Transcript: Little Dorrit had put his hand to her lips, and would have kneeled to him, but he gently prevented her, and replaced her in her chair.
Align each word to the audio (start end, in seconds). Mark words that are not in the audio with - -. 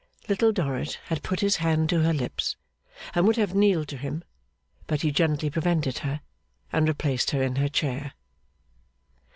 Little 0.27 0.51
Dorrit 0.51 0.97
had 1.09 1.21
put 1.21 1.41
his 1.41 1.57
hand 1.57 1.87
to 1.89 1.99
her 2.01 2.11
lips, 2.11 2.55
and 3.13 3.27
would 3.27 3.35
have 3.35 3.53
kneeled 3.53 3.87
to 3.89 3.97
him, 3.97 4.23
but 4.87 5.01
he 5.03 5.11
gently 5.11 5.51
prevented 5.51 5.99
her, 5.99 6.21
and 6.73 6.87
replaced 6.87 7.29
her 7.29 7.43
in 7.43 7.57
her 7.57 7.69
chair. 7.69 8.13